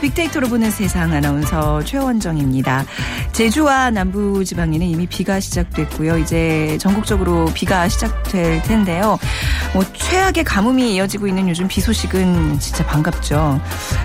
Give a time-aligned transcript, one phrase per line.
[0.00, 2.84] 빅데이터로 보는 세상 아나운서 최원정입니다.
[3.34, 6.18] 제주와 남부지방에는 이미 비가 시작됐고요.
[6.18, 9.18] 이제 전국적으로 비가 시작될 텐데요.
[9.72, 13.60] 뭐 최악의 가뭄이 이어지고 있는 요즘 비 소식은 진짜 반갑죠.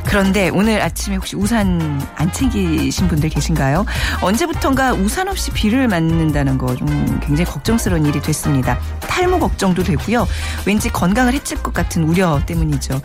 [0.05, 3.85] 그런데 오늘 아침에 혹시 우산 안 챙기신 분들 계신가요?
[4.23, 6.87] 언제부턴가 우산 없이 비를 맞는다는 거 좀
[7.19, 8.79] 굉장히 걱정스러운 일이 됐습니다.
[9.01, 10.25] 탈모 걱정도 되고요.
[10.65, 13.01] 왠지 건강을 해칠 것 같은 우려 때문이죠.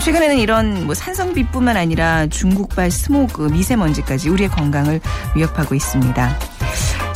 [0.00, 5.00] 최근에는 이런 뭐 산성비뿐만 아니라 중국발 스모그, 미세먼지까지 우리의 건강을
[5.34, 6.38] 위협하고 있습니다.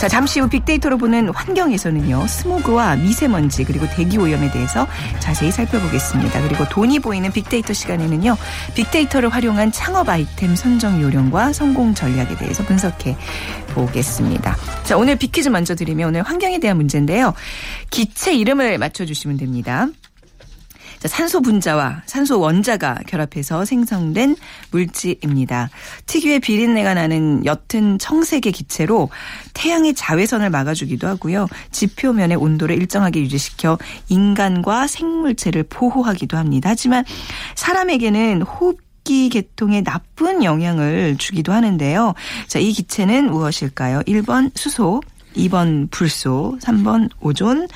[0.01, 4.87] 자, 잠시 후 빅데이터로 보는 환경에서는요, 스모그와 미세먼지, 그리고 대기 오염에 대해서
[5.19, 6.41] 자세히 살펴보겠습니다.
[6.41, 8.35] 그리고 돈이 보이는 빅데이터 시간에는요,
[8.75, 13.15] 빅데이터를 활용한 창업 아이템 선정 요령과 성공 전략에 대해서 분석해
[13.75, 14.57] 보겠습니다.
[14.85, 17.35] 자, 오늘 빅퀴즈 먼저 드리면 오늘 환경에 대한 문제인데요.
[17.91, 19.87] 기체 이름을 맞춰주시면 됩니다.
[21.01, 24.37] 자, 산소 분자와 산소 원자가 결합해서 생성된
[24.71, 25.71] 물질입니다.
[26.05, 29.09] 특유의 비린내가 나는 옅은 청색의 기체로
[29.55, 31.49] 태양의 자외선을 막아주기도 하고요.
[31.71, 33.79] 지표면의 온도를 일정하게 유지시켜
[34.11, 36.69] 인간과 생물체를 보호하기도 합니다.
[36.71, 37.05] 하지만
[37.57, 42.13] 사람에게는 호흡 기 계통에 나쁜 영향을 주기도 하는데요.
[42.47, 44.01] 자, 이 기체는 무엇일까요?
[44.01, 45.01] 1번 수소,
[45.37, 47.69] 2번 불소, 3번 오존,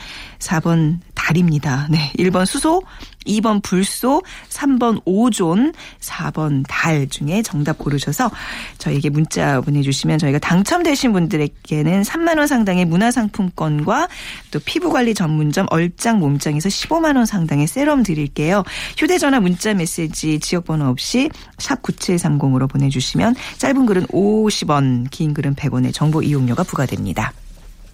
[0.45, 1.89] 4번 달입니다.
[1.91, 2.12] 네.
[2.19, 2.83] 1번 수소,
[3.27, 8.31] 2번 불소, 3번 오존, 4번 달 중에 정답 고르셔서
[8.77, 14.09] 저에게 문자 보내주시면 저희가 당첨되신 분들에게는 3만원 상당의 문화상품권과
[14.51, 18.62] 또 피부관리 전문점 얼짱 몸짱에서 15만원 상당의 세럼 드릴게요.
[18.98, 26.23] 휴대전화 문자 메시지 지역번호 없이 샵 9730으로 보내주시면 짧은 글은 50원, 긴 글은 100원의 정보
[26.23, 27.33] 이용료가 부과됩니다.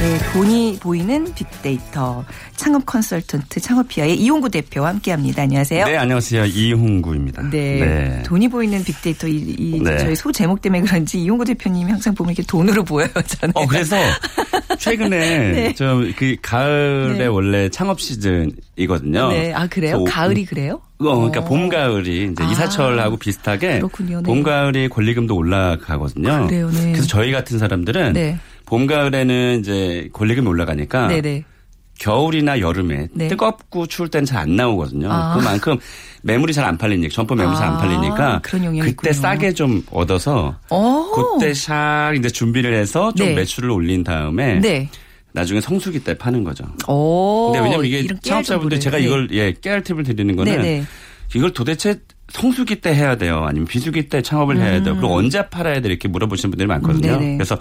[0.00, 5.42] 네, 돈이 보이는 빅데이터 창업 컨설턴트 창업피아의 이용구 대표와 함께합니다.
[5.42, 5.86] 안녕하세요.
[5.86, 6.44] 네, 안녕하세요.
[6.44, 7.42] 이홍구입니다.
[7.50, 8.22] 네, 네.
[8.22, 9.98] 돈이 보이는 빅데이터 이, 이 네.
[9.98, 13.08] 저희 소 제목 때문에 그런지 이용구 대표님이 항상 보면 이렇게 돈으로 보여요.
[13.26, 13.52] 저는.
[13.56, 13.96] 어, 그래서
[14.78, 15.18] 최근에
[15.50, 15.74] 네.
[15.74, 17.26] 좀그 가을에 네.
[17.26, 19.30] 원래 창업 시즌이거든요.
[19.30, 20.04] 네, 아 그래요?
[20.04, 20.80] 가을이 그래요?
[21.00, 21.44] 어, 그러니까 어.
[21.44, 24.18] 봄, 가을이 이제 아, 이사철하고 비슷하게 그렇군요.
[24.18, 24.22] 네.
[24.22, 26.46] 봄, 가을이 권리금도 올라가거든요.
[26.46, 26.92] 그래요, 네.
[26.92, 28.38] 그래서 저희 같은 사람들은 네.
[28.68, 31.44] 봄, 가을에는 이제 권리금이 올라가니까 네네.
[31.98, 33.28] 겨울이나 여름에 네.
[33.28, 35.08] 뜨겁고 추울 때는 잘 안 나오거든요.
[35.10, 35.34] 아.
[35.34, 35.78] 그만큼
[36.22, 37.58] 매물이 잘 안 팔리니까 점포 매물이 아.
[37.58, 39.12] 잘안 팔리니까 그때 있군요.
[39.14, 41.10] 싸게 좀 얻어서 오.
[41.38, 43.34] 그때 샥 이제 준비를 해서 좀 네.
[43.34, 44.88] 매출을 올린 다음에 네.
[45.32, 46.64] 나중에 성수기 때 파는 거죠.
[46.86, 47.50] 오.
[47.52, 49.36] 근데 왜냐면 이게 창업자분들 제가 이걸 네.
[49.38, 50.84] 예 깨알 팁을 드리는 거는 네, 네.
[51.34, 53.44] 이걸 도대체 성수기 때 해야 돼요.
[53.46, 54.60] 아니면 비수기 때 창업을 음.
[54.60, 54.94] 해야 돼요.
[54.94, 57.18] 그리고 언제 팔아야 돼 이렇게 물어보시는 분들이 많거든요.
[57.18, 57.36] 네네.
[57.36, 57.58] 그래서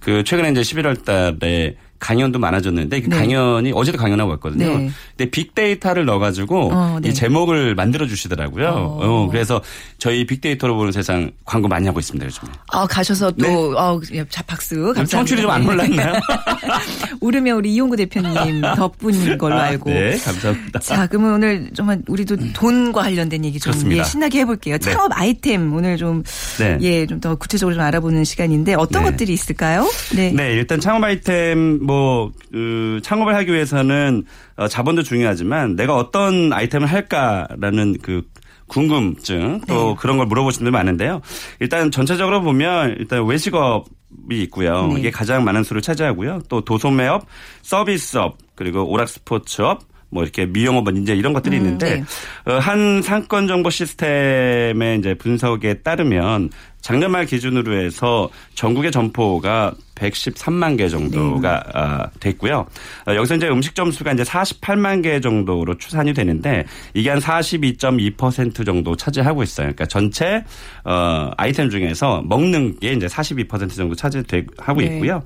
[0.00, 3.16] 그 최근에 이제 11월 달에 강연도 많아졌는데 그 네.
[3.16, 4.78] 강연이 어제도 강연하고 왔거든요.
[4.78, 4.90] 네.
[5.16, 7.08] 근데 빅데이터를 넣어가지고 어, 네.
[7.10, 8.68] 이 제목을 만들어 주시더라고요.
[8.68, 8.98] 어.
[9.00, 9.28] 어.
[9.30, 9.60] 그래서
[9.98, 12.50] 저희 빅데이터로 보는 세상 광고 많이 하고 있습니다 요즘에.
[12.72, 13.54] 아 가셔서 또 네.
[13.54, 15.04] 어, 자 박수 감사합니다.
[15.06, 16.14] 청출이 좀 안 올랐나요?
[17.20, 19.90] 오르면 우리 이용구 대표님 덕분인 걸로 아, 알고.
[19.90, 20.78] 네 감사합니다.
[20.80, 24.78] 자 그러면 오늘 정말 우리도 돈과 관련된 얘기 좀 예, 신나게 해볼게요.
[24.78, 24.90] 네.
[24.92, 26.22] 창업 아이템 오늘 좀
[26.60, 29.10] 예 좀 더 구체적으로 좀 알아보는 시간인데 어떤 네.
[29.10, 29.88] 것들이 있을까요?
[30.14, 30.30] 네.
[30.32, 34.24] 네 일단 창업 아이템 뭐, 그, 창업을 하기 위해서는
[34.56, 38.22] 어, 자본도 중요하지만 내가 어떤 아이템을 할까라는 그
[38.66, 39.94] 궁금증 또 네.
[39.98, 41.20] 그런 걸 물어보시는 분들 많은데요.
[41.60, 43.86] 일단 전체적으로 보면 일단 외식업
[44.30, 44.88] 이 있고요.
[44.88, 45.00] 네.
[45.00, 46.42] 이게 가장 많은 수를 차지하고요.
[46.48, 47.26] 또 도소매업,
[47.62, 52.52] 서비스업, 그리고 오락 스포츠업, 뭐 이렇게 미용업 이제 이런 것들이 음, 있는데 네.
[52.52, 56.50] 어, 한 상권 정보 시스템의 이제 분석에 따르면
[56.80, 61.80] 작년 말 기준으로 해서 전국의 점포가 113만 개 정도가 네.
[61.80, 62.66] 어, 됐고요.
[63.06, 66.64] 어, 여기서 이제 음식점 수가 이제 48만 개 정도로 추산이 되는데
[66.94, 69.66] 이게 한 42.2% 정도 차지하고 있어요.
[69.66, 70.44] 그러니까 전체
[70.84, 74.86] 어 아이템 중에서 먹는 게 이제 42% 정도 차지하고 네.
[74.86, 75.22] 있고요.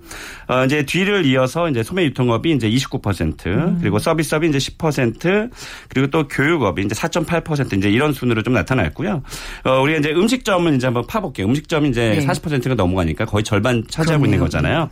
[0.48, 3.78] 어 이제 뒤를 이어서 이제 소매 유통업이 이제 29% 음.
[3.80, 5.50] 그리고 서비스업이 이제 10%
[5.88, 9.22] 그리고 또 교육업이 이제 4.8% 이제 이런 순으로 좀 나타났고요.
[9.64, 11.46] 어 우리가 이제 음식점은 이제 한번 파볼게요.
[11.48, 12.26] 음식점이 이제 네.
[12.26, 14.26] 40%가 넘어가니까 거의 절반 차지하고 그럼요.
[14.26, 14.70] 있는 거잖 아요.
[14.70, 14.90] 거잖아요.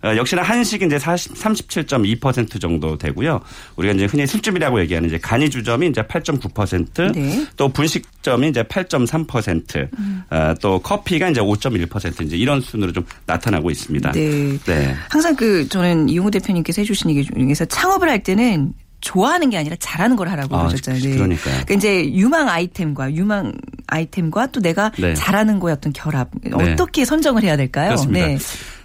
[0.00, 3.40] 어, 역시나 한식이 이제 37.2% 정도 되고요.
[3.76, 7.46] 우리가 이제 흔히 술집이라고 얘기하는 이제 간이주점이 이제 8.9%, 네.
[7.56, 10.22] 또 분식점이 이제 8.3%, 음.
[10.30, 14.12] 어, 또 커피가 이제 5.1% 이제 이런 순으로 좀 나타나고 있습니다.
[14.12, 14.58] 네.
[14.66, 14.94] 네.
[15.10, 20.16] 항상 그 저는 이용호 대표님께서 해주신 얘기 중에서 창업을 할 때는 좋아하는 게 아니라 잘하는
[20.16, 21.02] 걸 하라고 아, 그러셨잖아요.
[21.02, 21.10] 네.
[21.10, 23.52] 그러니까 이제 유망 아이템과 유망
[23.86, 25.14] 아이템과 또 내가 네.
[25.14, 27.90] 잘하는 거의 어떤 결합 어떻게 선정을 해야 될까요?
[27.90, 28.26] 그렇습니다.
[28.26, 28.38] 네.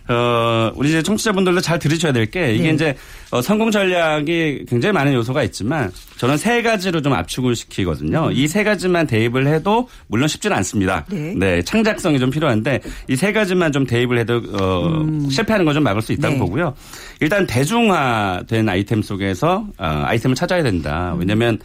[0.09, 2.73] 어, 우리 이제 청취자분들도 잘 들으셔야 될 게 이게 네.
[2.73, 2.95] 이제
[3.31, 8.31] 어, 성공 전략이 굉장히 많은 요소가 있지만 저는 세 가지로 좀 압축을 시키거든요.
[8.31, 11.05] 이 세 가지만 대입을 해도 물론 쉽지는 않습니다.
[11.11, 11.38] 음.
[11.39, 11.61] 네.
[11.63, 12.79] 창작성이 좀 필요한데
[13.09, 16.35] 이 세 가지만 좀 대입을 해도 어, 실패하는 건 좀 막을 수 있다고 음.
[16.35, 16.39] 네.
[16.39, 16.75] 보고요.
[17.19, 21.15] 일단 대중화된 아이템 속에서 어, 아이템을 찾아야 된다.
[21.17, 21.59] 왜냐하면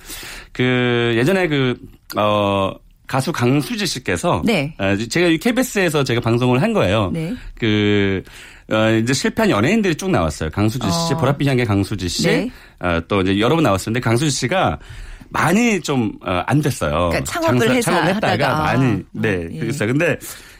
[0.52, 1.76] 그 예전에 그
[2.16, 2.72] 어,
[3.08, 4.74] 가수 강수지 씨께서 네.
[4.78, 7.10] 어, 제가 KBS에서 제가 방송을 한 거예요.
[7.12, 7.34] 네.
[7.58, 8.22] 그
[8.70, 10.50] 어, 이제 실패한 연예인들이 쭉 나왔어요.
[10.50, 11.16] 강수지 씨, 어.
[11.16, 12.50] 보랏빛 향기 강수지 씨, 네.
[12.80, 14.78] 어, 또 이제 여러 분 나왔었는데 강수지 씨가
[15.30, 17.08] 많이 좀안 됐어요.
[17.08, 18.62] 그러니까 창업을 해서 창업을 했다가 하다가.
[18.62, 19.58] 많이 네 예.
[19.58, 19.88] 그랬어요.
[19.88, 20.18] 근데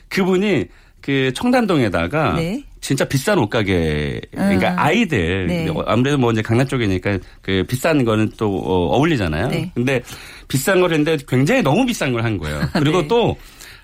[0.09, 0.67] 그분이
[1.01, 2.63] 그 청담동에다가 네.
[2.81, 4.79] 진짜 비싼 옷가게 그러니까 음.
[4.79, 5.69] 아이들 네.
[5.87, 9.49] 아무래도 뭐 이제 강남 쪽이니까 그 비싼 거는 또 어, 어울리잖아요.
[9.49, 9.71] 네.
[9.75, 10.01] 근데
[10.49, 12.61] 비싼 걸 했는데 굉장히 너무 비싼 걸 한 거예요.
[12.75, 13.09] 그리고 네.
[13.09, 13.37] 또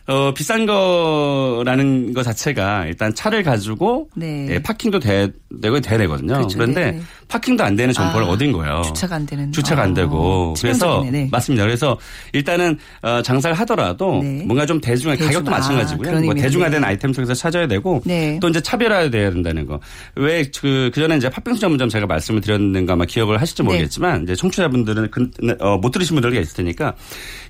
[0.06, 4.46] 어, 비싼 거라는 것 자체가 일단 차를 가지고 네.
[4.50, 5.28] 예, 파킹도 돼,
[5.62, 6.34] 되고 돼야 되거든요.
[6.34, 6.58] 그렇죠.
[6.58, 7.00] 그런데 네.
[7.28, 8.82] 파킹도 안 되는 점포를 아, 얻은 거예요.
[8.84, 9.50] 주차가 안 되는.
[9.52, 10.54] 주차가 안 어, 되고.
[10.60, 11.24] 그래서 치명적이네.
[11.24, 11.28] 네.
[11.30, 11.64] 맞습니다.
[11.64, 11.98] 그래서
[12.32, 14.42] 일단은 어, 장사를 하더라도 네.
[14.44, 15.28] 뭔가 좀 대중화 대중화.
[15.32, 16.08] 가격도 마찬가지고요.
[16.08, 16.34] 그런 뭐.
[16.34, 16.86] 대중화된 네.
[16.86, 18.38] 아이템 속에서 찾아야 되고 네.
[18.40, 19.80] 또 이제 차별화돼야 된다는 거.
[20.16, 23.66] 왜그 그전에 이제 팥빙수 전문점 제가 말씀을 드렸는가 아마 기억을 하실지 네.
[23.68, 25.30] 모르겠지만 이제 청취자분들은 그,
[25.60, 26.94] 어, 못 들으신 분들이 있을 테니까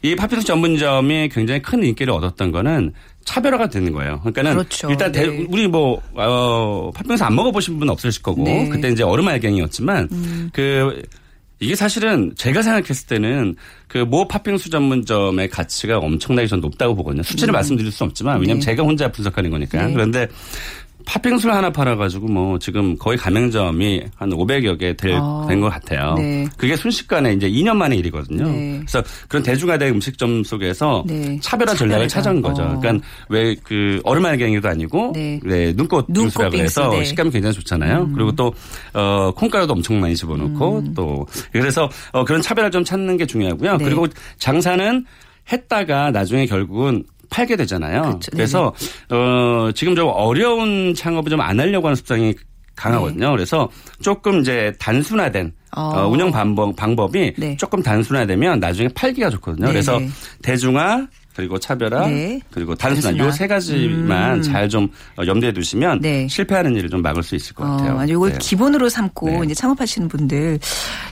[0.02, 2.92] 이 팥빙수 전문점이 굉장히 큰 인기를 얻었던 거는
[3.24, 4.20] 차별화가 되는 거예요.
[4.20, 4.88] 그러니까는 그렇죠.
[4.90, 5.46] 일단 대- 네.
[5.48, 8.64] 우리 뭐 어, 팥빙수 안 먹어보신 분 없으실 거고 네.
[8.66, 8.70] 음.
[8.70, 11.02] 그때 이제 얼음 알갱이였지만 그
[11.60, 13.54] 이게 사실은 제가 생각했을 때는
[13.88, 17.22] 그 모 팥빙수 전문점의 가치가 엄청나게 전 높다고 보거든요.
[17.22, 18.64] 수치를 말씀드릴 수 없지만 왜냐하면 네.
[18.66, 19.86] 제가 혼자 분석하는 거니까.
[19.86, 19.92] 네.
[19.92, 20.26] 그런데
[21.06, 26.14] 팥빙수를 하나 팔아가지고 뭐 지금 거의 가맹점이 한 500여 개될 아, 된것 같아요.
[26.14, 26.46] 네.
[26.56, 28.44] 그게 순식간에 이제 2년 만의 일이거든요.
[28.44, 28.80] 네.
[28.86, 31.38] 그래서 그런 대중화된 음식점 속에서 네.
[31.42, 32.08] 차별화 전략을 차별화.
[32.08, 32.62] 찾아온 거죠.
[32.62, 32.78] 어.
[32.80, 35.40] 그러니까 왜 그 얼음알갱이도 아니고 네.
[35.42, 37.04] 네, 눈꽃 눈꽃 빙수라 그래서 빙수, 네.
[37.04, 38.10] 식감이 굉장히 좋잖아요.
[38.14, 38.52] 그리고 또
[38.92, 40.94] 어, 콩가루도 엄청 많이 집어넣고 음.
[40.94, 43.76] 또 그래서 어, 그런 차별화 좀 찾는 게 중요하고요.
[43.78, 43.84] 네.
[43.84, 44.06] 그리고
[44.38, 45.04] 장사는
[45.50, 47.04] 했다가 나중에 결국은
[47.34, 48.02] 팔게 되잖아요.
[48.02, 48.30] 그렇죠.
[48.30, 48.72] 그래서
[49.10, 52.32] 어, 지금 좀 어려운 창업을 좀 안 하려고 하는 습성이
[52.76, 53.30] 강하거든요.
[53.32, 53.68] 그래서
[54.00, 55.82] 조금 이제 단순화된 어.
[55.96, 57.56] 어, 운영 방법, 방법이 네.
[57.56, 59.66] 조금 단순화되면 나중에 팔기가 좋거든요.
[59.66, 60.08] 네, 그래서 네.
[60.42, 62.40] 대중화 그리고 차별화 네.
[62.50, 63.18] 그리고 단순화.
[63.18, 64.42] 요 세 가지만 음.
[64.42, 64.88] 잘좀
[65.26, 66.28] 염두에 두시면 네.
[66.28, 67.96] 실패하는 일을 좀 막을 수 있을 것 같아요.
[67.96, 68.38] 어, 아주 이걸 네.
[68.40, 69.40] 기본으로 삼고 네.
[69.46, 70.60] 이제 창업하시는 분들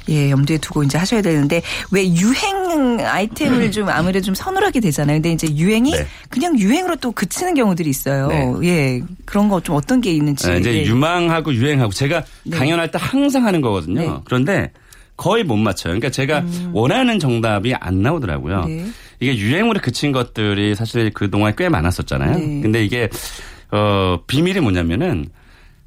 [0.09, 5.17] 예 염두에 두고 이제 하셔야 되는데 왜 유행 아이템을 좀 아무래도 좀 선호하게 되잖아요.
[5.17, 6.07] 근데 이제 유행이 네.
[6.29, 8.29] 그냥 유행으로 또 그치는 경우들이 있어요.
[8.29, 8.53] 네.
[8.65, 10.85] 예 그런 거 좀 어떤 게 있는지 네, 이제 예.
[10.87, 12.57] 유망하고 유행하고 제가 네.
[12.57, 14.01] 강연할 때 항상 하는 거거든요.
[14.01, 14.11] 네.
[14.25, 14.73] 그런데
[15.17, 15.93] 거의 못 맞춰요.
[15.93, 18.67] 그러니까 제가 원하는 정답이 안 나오더라고요.
[19.23, 19.27] 음.
[19.27, 19.33] 네.
[19.33, 22.39] 이게 유행으로 그친 것들이 사실 그 동안 꽤 많았었잖아요.
[22.39, 22.61] 네.
[22.61, 23.09] 근데 이게
[23.71, 25.27] 어 비밀이 뭐냐면은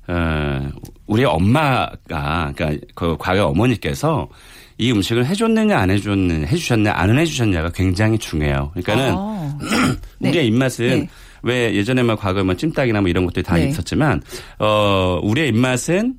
[0.07, 0.69] 어
[1.05, 4.29] 우리 엄마가 그러니까 그 과거 어머니께서
[4.77, 8.71] 이 음식을 해줬느냐 안 해줬느냐 해주셨냐 안 해주셨냐가 굉장히 중요해요.
[8.73, 9.57] 그러니까는 아.
[10.19, 10.29] 네.
[10.29, 11.09] 우리의 입맛은 네.
[11.43, 13.67] 왜 예전에 뭐 과거에 뭐 찜닭이나 뭐 이런 것들이 다 네.
[13.67, 14.21] 있었지만
[14.59, 16.15] 어 우리의 입맛은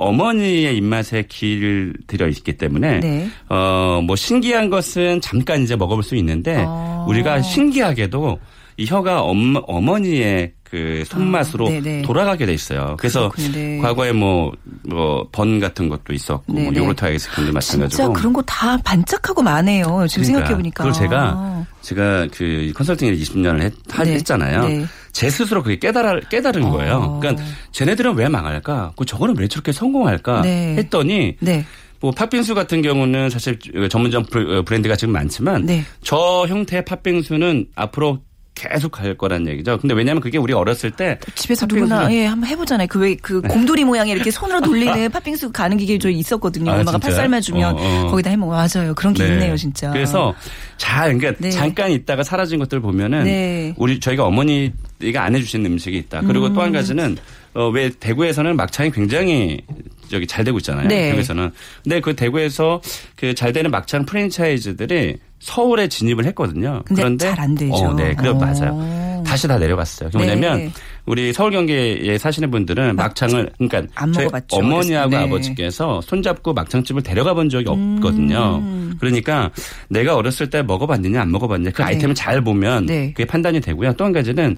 [0.00, 3.28] 어머니의 입맛에 길 들여 있기 때문에 네.
[3.48, 7.04] 어뭐 신기한 것은 잠깐 이제 먹어볼 수 있는데 아.
[7.06, 8.38] 우리가 신기하게도
[8.78, 12.02] 이 혀가 엄, 어머니의 그 손맛으로 아.
[12.06, 12.96] 돌아가게 돼 있어요.
[12.98, 13.30] 그래서.
[13.52, 13.78] 네.
[13.78, 14.52] 과거에 뭐
[14.88, 16.78] 뭐 번 같은 것도 있었고 뭐 네네.
[16.78, 19.84] 요구르트 아이스크림도 마찬가지고 진짜 그런 거 다 반짝하고 마네요.
[20.08, 20.24] 지금 그러니까.
[20.24, 20.84] 생각해 보니까.
[20.84, 24.12] 그걸 제가 제가 그 컨설팅을 20년을 했, 하- 네.
[24.14, 24.66] 했잖아요.
[24.68, 24.86] 네.
[25.12, 26.70] 제 스스로 그게 깨달아, 깨달은 어.
[26.70, 27.18] 거예요.
[27.20, 28.92] 그러니까 쟤네들은 왜 망할까?
[28.96, 30.42] 그 저거는 왜 저렇게 성공할까?
[30.42, 30.74] 네.
[30.76, 31.64] 했더니 네.
[32.00, 33.58] 뭐 팥빙수 같은 경우는 사실
[33.90, 35.84] 전문점 브레- 브랜드가 지금 많지만 네.
[36.02, 38.20] 저 형태의 팥빙수는 앞으로
[38.60, 39.78] 계속 갈 거란 얘기죠.
[39.78, 42.86] 근데 왜냐하면 그게 우리 어렸을 때 집에서 누구나 예 한번 해보잖아요.
[42.88, 46.70] 그 왜 그 곰돌이 모양의 이렇게 손으로 돌리는 팥빙수 가는 기계 저 있었거든요.
[46.70, 47.00] 아, 엄마가 진짜요?
[47.00, 48.10] 팔 삶아 주면 어, 어.
[48.10, 48.94] 거기다 해먹어 맞아요.
[48.94, 49.32] 그런 게 네.
[49.32, 49.90] 있네요, 진짜.
[49.90, 50.34] 그래서
[50.76, 51.50] 잘 그러니까 네.
[51.50, 53.74] 잠깐 있다가 사라진 것들 보면은 네.
[53.76, 56.22] 우리 저희가 어머니가 안 해주신 음식이 있다.
[56.22, 56.54] 그리고 음.
[56.54, 57.16] 또한 가지는
[57.54, 59.60] 어, 왜 대구에서는 막창이 굉장히
[60.10, 60.88] 저기 잘 되고 있잖아요.
[60.88, 61.08] 네.
[61.10, 61.50] 대구에서는.
[61.84, 62.80] 근데 그 대구에서
[63.16, 66.82] 그 잘 되는 막창 프랜차이즈들이 서울에 진입을 했거든요.
[66.84, 67.72] 그런데 잘 안 되죠.
[67.74, 68.34] 어, 네, 그래 어.
[68.34, 69.22] 맞아요.
[69.24, 70.10] 다시 다 내려갔어요.
[70.10, 70.72] 그게 뭐냐면 네.
[71.06, 74.56] 우리 서울 경기에 사시는 분들은 막창을 그러니까 안 저희 먹어봤죠.
[74.56, 75.10] 어머니하고.
[75.10, 75.16] 네.
[75.16, 78.56] 아버지께서 손잡고 막창집을 데려가 본 적이 없거든요.
[78.62, 78.96] 음.
[78.98, 79.50] 그러니까
[79.88, 81.88] 내가 어렸을 때 먹어봤느냐 안 먹어봤느냐 그 네.
[81.88, 83.12] 아이템을 잘 보면 네.
[83.12, 83.92] 그게 판단이 되고요.
[83.94, 84.56] 또 한 가지는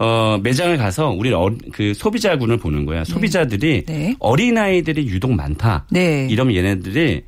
[0.00, 3.04] 어, 매장을 가서 우리 어, 그 소비자군을 보는 거야.
[3.04, 4.16] 소비자들이 네.
[4.18, 5.84] 어린 아이들이 유독 많다.
[5.90, 6.26] 네.
[6.30, 7.24] 이러면 얘네들이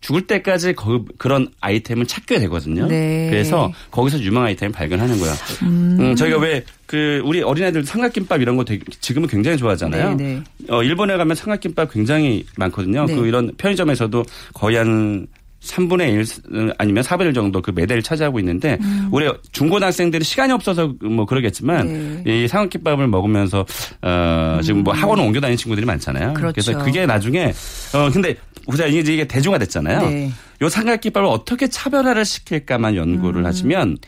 [0.00, 2.86] 죽을 때까지 거, 그런 아이템을 찾게 되거든요.
[2.88, 3.28] 네.
[3.30, 5.32] 그래서 거기서 유명 아이템을 발견하는 거야.
[5.62, 6.16] 음.
[6.16, 10.14] 저희가 왜 그 우리 어린애들 삼각김밥 이런 거 되게 지금은 굉장히 좋아하잖아요.
[10.14, 10.42] 네, 네.
[10.68, 13.06] 어, 일본에 가면 삼각김밥 굉장히 많거든요.
[13.06, 13.14] 네.
[13.14, 15.26] 그 이런 편의점에서도 거의 한
[15.66, 18.78] 3분의 1 아니면 4분의 1 정도 그 매대를 차지하고 있는데
[19.10, 22.22] 우리 중고등학생들이 시간이 없어서 뭐 그러겠지만 음.
[22.24, 22.32] 네.
[22.32, 22.44] 음.
[22.44, 23.66] 이 삼각김밥을 먹으면서
[24.02, 26.34] 어 지금 뭐 학원을 옮겨 다니는 친구들이 많잖아요.
[26.34, 26.54] 그렇죠.
[26.56, 27.52] 래서 그게 나중에
[27.94, 30.00] 어 근데 우리가 이제 이게 대중화 됐잖아요.
[30.08, 30.30] 네.
[30.62, 33.46] 요 삼각김밥을 어떻게 차별화를 시킬까만 연구를 음.
[33.46, 33.98] 하시면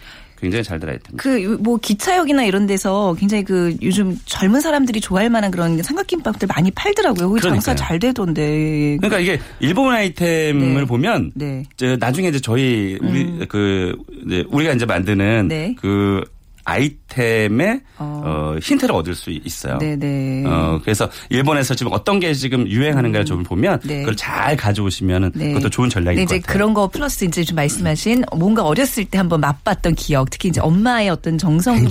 [0.40, 1.16] 굉장히 잘될 아이템.
[1.16, 7.28] 그뭐 기차역이나 이런 데서 굉장히 그 요즘 젊은 사람들이 좋아할 만한 그런 삼각김밥들 많이 팔더라고요.
[7.28, 7.74] 거기 장사.
[7.74, 8.96] 잘 되던데.
[9.00, 10.84] 그러니까 이게 일본 아이템을 네.
[10.84, 11.64] 보면 네.
[11.76, 13.94] 저 나중에 이제 저희 우리 그
[14.26, 15.74] 이제 우리가 이제 만드는 네.
[15.78, 16.22] 그
[16.68, 18.22] 아이템의 어.
[18.24, 18.58] 어.
[18.60, 19.78] 힌트를 얻을 수 있어요.
[19.78, 20.44] 네네.
[20.46, 24.00] 어 그래서 일본에서 지금 어떤 게 지금 유행하는가를 좀 보면 네.
[24.00, 25.48] 그걸 잘 가져오시면은 네.
[25.52, 26.52] 그것도 좋은 전략일 네, 것 같아요.
[26.52, 31.08] 그런 거 플러스 이제 좀 말씀하신 뭔가 어렸을 때 한번 맛봤던 기억, 특히 이제 엄마의
[31.08, 31.88] 어떤 정성이.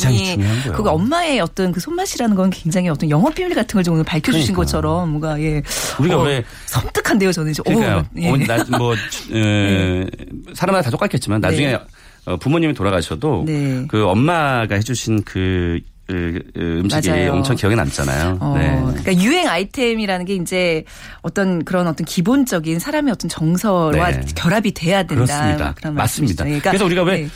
[0.73, 4.53] 그거 엄마의 어떤 그 손맛이라는 건 굉장히 어떤 영업 비밀 같은 걸 좀 오늘 밝혀주신
[4.53, 4.61] 그러니까.
[4.63, 5.61] 것처럼 뭔가 예
[5.99, 7.99] 우리가 어, 왜- 섬뜩한데요, 저는 이제 그러니까요.
[8.15, 8.29] 오, 예.
[8.31, 8.93] 어, 나, 뭐,
[9.33, 10.05] 에,
[10.53, 11.73] 사람마다 다 똑같겠지만 나중에 네.
[11.75, 11.81] 어,
[12.35, 13.85] 부모님이 돌아가셔도 네.
[13.87, 17.33] 그 엄마가 해주신 그, 그, 그 음식이 맞아요.
[17.33, 18.37] 엄청 기억에 남잖아요.
[18.41, 18.75] 어, 네.
[19.01, 20.83] 그러니까 유행 아이템이라는 게 이제
[21.21, 24.21] 어떤 그런 어떤 기본적인 사람의 어떤 정서와 네.
[24.35, 25.15] 결합이 돼야 된다.
[25.53, 25.91] 그렇습니다.
[25.91, 26.43] 맞습니다.
[26.43, 27.27] 그러니까 그래서 우리가 왜 네.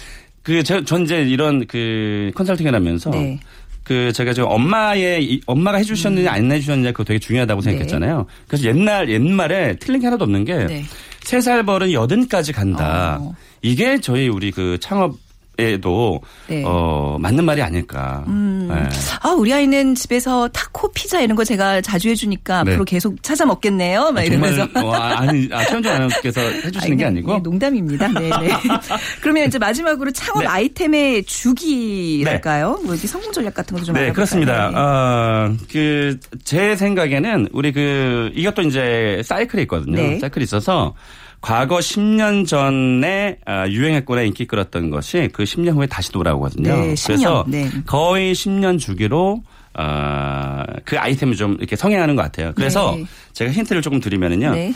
[0.43, 3.39] 그, 저, 전 이제 이런 그 컨설팅을 하면서 네.
[3.83, 8.25] 그 제가 지금 엄마의 이- 엄마가 해주셨느냐 안 해주셨느냐 그거 되게 중요하다고 생각했잖아요.
[8.47, 10.83] 그래서 옛날 옛말에 틀린 게 하나도 없는 게 네.
[11.23, 13.17] 세살 벌은 여든까지 간다.
[13.21, 13.35] 어.
[13.61, 15.15] 이게 저희 우리 그 창업
[15.59, 16.63] 에도 네.
[16.65, 18.23] 어 맞는 말이 아닐까.
[18.27, 18.89] 네.
[19.21, 22.71] 아, 우리 아이는 집에서 타코, 피자 이런 거 제가 자주 해주니까 네.
[22.71, 24.11] 앞으로 계속 찾아 먹겠네요.
[24.11, 24.63] 막 정말 이러면서.
[24.79, 28.07] 어, 아, 아니 아, 최현정 아나운서께서 해주시는 게 아니, 아니고 예, 농담입니다.
[28.07, 28.49] 네, 네.
[29.21, 30.47] 그러면 이제 마지막으로 창업 네.
[30.47, 32.79] 아이템의 주기랄까요?
[32.83, 34.11] 뭐 이렇게 성공 전략 같은 것도 좀 네?
[34.13, 34.69] 그렇습니다.
[34.69, 34.77] 네.
[34.77, 39.97] 어, 그, 제 생각에는 우리 그, 이것도 이제 사이클이 있거든요.
[39.97, 40.19] 네.
[40.19, 40.95] 사이클이 있어서
[41.41, 46.69] 과거 10년 전에 아, 유행했거나 인기 끌었던 것이 그 10년 후에 다시 돌아오거든요.
[46.69, 47.07] 네, 10년.
[47.07, 47.69] 그래서 네.
[47.85, 49.41] 거의 10년 주기로
[49.73, 52.51] 어, 그 아이템을 좀 이렇게 성행하는 것 같아요.
[52.55, 53.05] 그래서 네.
[53.33, 54.51] 제가 힌트를 조금 드리면은요.
[54.51, 54.73] 네.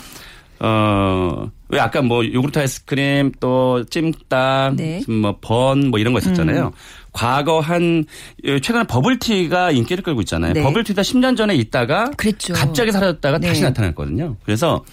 [0.60, 5.01] 어, 왜 아까 뭐 요구르트 아이스크림 또 찜닭, 네.
[5.07, 6.72] 뭐번 뭐 이런 거 있었잖아요.
[7.12, 8.05] 과거 한
[8.45, 10.53] 예, 최근에 버블티가 인기를 끌고 있잖아요.
[10.53, 10.63] 네.
[10.63, 12.53] 버블티가 10년 전에 있다가 그랬죠.
[12.53, 13.48] 갑자기 사라졌다가 네.
[13.50, 14.38] 다시 나타났거든요.
[14.45, 14.84] 그래서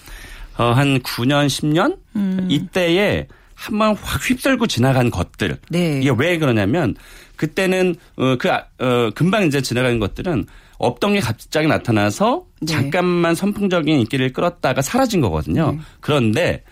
[0.57, 2.47] 어, 한 9년, 10년 음.
[2.49, 5.57] 이때에 한 번 확 휩쓸고 지나간 것들.
[5.69, 5.99] 네.
[6.01, 6.95] 이게 왜 그러냐면
[7.37, 10.45] 그때는 어, 그 아- 어, 금방 이제 지나가는 것들은
[10.79, 12.65] 없던 게 갑자기 나타나서 네.
[12.73, 15.77] 잠깐만 선풍적인 인기를 끌었다가 사라진 거거든요.
[16.01, 16.63] 그런데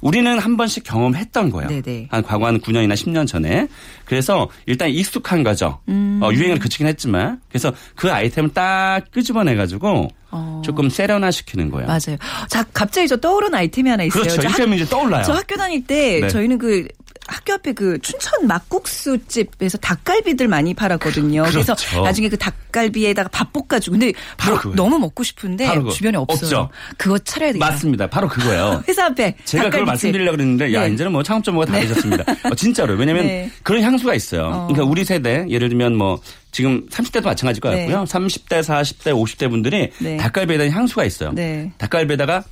[0.00, 1.68] 우리는 한 번씩 경험했던 거예요.
[1.68, 2.08] 네네.
[2.10, 3.66] 한 과거 한 9년이나 10년 전에.
[4.04, 5.80] 그래서 일단 익숙한 거죠.
[5.88, 6.20] 음.
[6.22, 7.40] 어, 유행을 그치긴 했지만.
[7.48, 10.62] 그래서 그 아이템을 딱 끄집어내가지고 어.
[10.64, 11.86] 조금 세련화시키는 거예요.
[11.86, 12.16] 맞아요.
[12.48, 14.22] 자, 갑자기 저 떠오른 아이템이 하나 있어요.
[14.22, 14.42] 그렇죠.
[14.42, 15.22] 저이 학- 때문에 이제 떠올라요.
[15.24, 16.28] 저 학교 다닐 때 네.
[16.28, 16.86] 저희는 그
[17.26, 21.44] 학교 앞에 그 춘천 막국수 집에서 닭갈비들 많이 팔았거든요.
[21.44, 22.02] 래서 그렇죠.
[22.02, 24.74] 나중에 그 닭갈비에다가 밥 볶아주고 근데 바로 뭐.
[24.74, 25.66] 너무 먹고 싶은데.
[25.92, 26.60] 주변에 없어요.
[26.60, 26.70] 없죠.
[26.96, 27.70] 그거 차려야 되겠다.
[27.70, 28.06] 맞습니다.
[28.08, 28.82] 바로 그거예요.
[28.88, 29.86] 회사 앞에 제가 그걸 닭갈비집.
[29.86, 30.94] 말씀드리려고 그랬는데 야 네.
[30.94, 32.24] 이제는 뭐 창업점모가 다 되셨습니다.
[32.44, 33.50] 어, 진짜로 왜냐하면 네.
[33.62, 34.44] 그런 향수가 있어요.
[34.46, 34.66] 어.
[34.68, 36.20] 그러니까 우리 세대 예를 들면 뭐
[36.50, 37.86] 지금 30대도 마찬가지일 것 네.
[37.86, 38.04] 같고요.
[38.04, 40.16] 30대, 40대, 50대 분들이 네.
[40.16, 41.32] 닭갈비에 대한 향수가 있어요.
[41.32, 41.70] 네.
[41.78, 42.42] 닭갈비에다가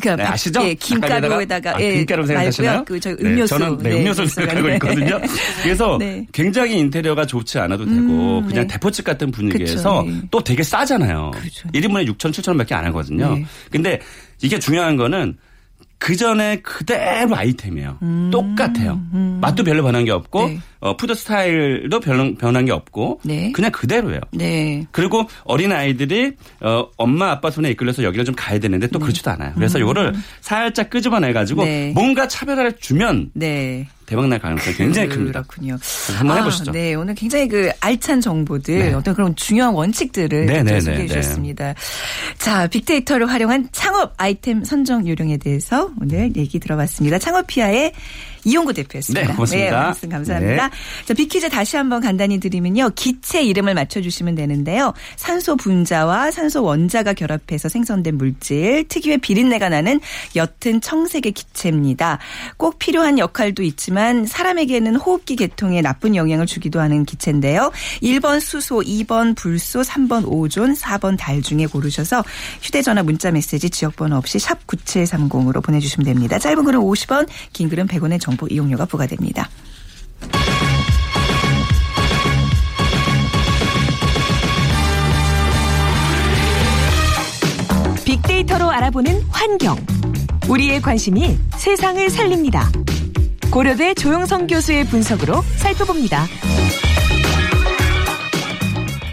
[0.00, 0.62] 그러니까 네, 밥- 아시죠?
[0.64, 2.84] 예, 김가루에다가 아, 예, 김가루 생각하시나요?
[2.86, 3.58] 그 저희 네, 음료수.
[3.58, 4.28] 저는 네, 네, 음료수가.
[4.28, 4.74] 생각하고 네.
[4.74, 5.20] 있거든요.
[5.62, 6.26] 그래서 네.
[6.32, 7.98] 굉장히 인테리어가 좋지 않아도 되고
[8.38, 8.74] 음, 그냥 네.
[8.74, 10.22] 대포집 같은 분위기에서 그쵸, 네.
[10.30, 11.32] 또 되게 싸잖아요.
[11.34, 11.68] 그렇죠.
[11.70, 13.34] 1인분에 6천, 7천 원밖에 안 하거든요.
[13.34, 13.44] 네.
[13.70, 14.00] 근데
[14.40, 15.36] 이게 중요한 거는
[16.00, 17.98] 그 전에 그대로 아이템이에요.
[18.32, 18.98] 똑같아요.
[19.40, 20.54] 맛도 별로 변한 게 없고 음.
[20.54, 20.60] 네.
[20.80, 23.52] 어, food 스타일도 별로 변한 게 없고 네.
[23.52, 24.20] 그냥 그대로예요.
[24.32, 24.86] 네.
[24.92, 29.52] 그리고 어린 아이들이 어, 엄마 아빠 손에 이끌려서 여기를 좀 가야 되는데 또 그렇지도 않아요.
[29.54, 31.66] 그래서 이거를 살짝 끄집어내 가지고 음.
[31.66, 31.92] 네.
[31.94, 33.86] 뭔가 차별화를 주면 네.
[34.10, 35.42] 대박 날 가능성이 굉장히 큽니다.
[35.42, 35.78] 그렇군요.
[36.18, 36.72] 한번 해보시죠.
[36.72, 38.92] 아, 네, 오늘 굉장히 그 알찬 정보들, 네.
[38.92, 41.08] 어떤 그런 중요한 원칙들을 네, 좀 네, 소개해 네, 네.
[41.08, 41.74] 주셨습니다.
[42.36, 47.20] 자, 빅데이터를 활용한 창업 아이템 선정 요령에 대해서 오늘 얘기 들어봤습니다.
[47.20, 47.92] 창업피아의
[48.44, 49.26] 이용구 대표였습니다.
[49.26, 49.70] 네, 고맙습니다.
[49.70, 50.68] 네, 말씀 감사합니다.
[50.68, 50.74] 네.
[51.04, 52.90] 자, 비키즈 다시 한번 간단히 드리면요.
[52.94, 54.92] 기체 이름을 맞춰주시면 되는데요.
[55.16, 60.00] 산소 분자와 산소 원자가 결합해서 생성된 물질, 특유의 비린내가 나는
[60.34, 62.18] 옅은 청색의 기체입니다.
[62.56, 67.70] 꼭 필요한 역할도 있지만 사람에게는 호흡기 계통에 나쁜 영향을 주기도 하는 기체인데요.
[68.02, 72.24] 1번 수소, 2번 불소, 3번 오존, 4번 달 중에 고르셔서
[72.62, 76.38] 휴대전화 문자 메시지 지역번호 없이 샵 9730으로 보내주시면 됩니다.
[76.38, 79.48] 짧은 글은 50원, 긴 글은 100원의 정보 이용료가 부과됩니다.
[88.04, 89.76] 빅데이터로 알아보는 환경.
[90.48, 92.70] 우리의 관심이 세상을 살립니다.
[93.52, 96.26] 고려대 조영성 교수의 분석으로 살펴봅니다.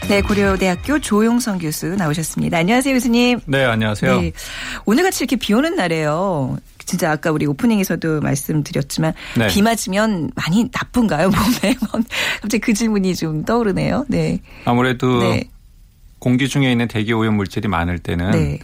[0.08, 2.60] 네, 고려대학교 조용성 교수 나오셨습니다.
[2.60, 3.42] 안녕하세요, 교수님.
[3.46, 4.22] 네, 안녕하세요.
[4.22, 4.32] 네.
[4.86, 6.58] 오늘같이 이렇게 비 오는 날에요.
[6.88, 9.48] 진짜 아까 우리 오프닝에서도 말씀드렸지만 네.
[9.48, 11.30] 비 맞으면 많이 나쁜가요,
[11.62, 11.76] 몸에?
[12.42, 14.06] 갑자기 그 질문이 좀 떠오르네요.
[14.08, 14.40] 네.
[14.66, 15.44] 아무래도 네.
[16.18, 18.60] 공기 중에 있는 대기 오염 물질이 많을 때는 네.